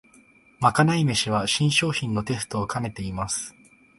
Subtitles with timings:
[0.59, 3.53] まかない飯は新商品のテストをかねてます